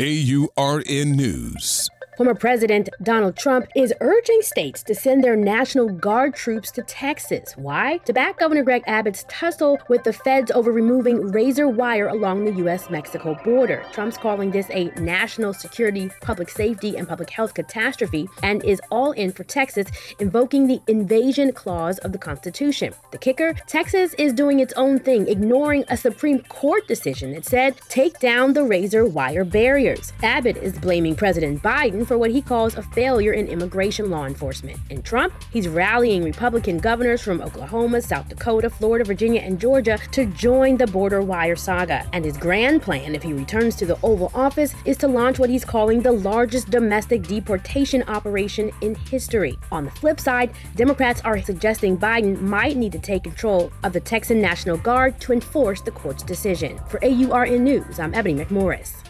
[0.00, 1.90] AURN News.
[2.20, 7.54] Former President Donald Trump is urging states to send their National Guard troops to Texas.
[7.56, 7.96] Why?
[8.04, 12.52] To back Governor Greg Abbott's tussle with the feds over removing razor wire along the
[12.56, 12.90] U.S.
[12.90, 13.86] Mexico border.
[13.90, 19.12] Trump's calling this a national security, public safety, and public health catastrophe and is all
[19.12, 19.86] in for Texas,
[20.18, 22.92] invoking the invasion clause of the Constitution.
[23.12, 27.78] The kicker Texas is doing its own thing, ignoring a Supreme Court decision that said
[27.88, 30.12] take down the razor wire barriers.
[30.22, 34.76] Abbott is blaming President Biden for what he calls a failure in immigration law enforcement.
[34.90, 40.26] And Trump, he's rallying Republican governors from Oklahoma, South Dakota, Florida, Virginia, and Georgia to
[40.26, 42.04] join the border wire saga.
[42.12, 45.50] And his grand plan, if he returns to the Oval Office, is to launch what
[45.50, 49.56] he's calling the largest domestic deportation operation in history.
[49.70, 54.00] On the flip side, Democrats are suggesting Biden might need to take control of the
[54.00, 56.80] Texan National Guard to enforce the court's decision.
[56.88, 59.09] For AURN News, I'm Ebony McMorris.